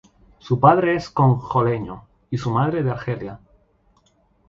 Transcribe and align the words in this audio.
Su 0.39 0.59
padre 0.59 0.95
es 0.95 1.11
congoleño 1.11 2.07
y 2.31 2.39
su 2.39 2.49
madre, 2.49 2.81
de 2.81 2.89
Argelia. 2.89 3.39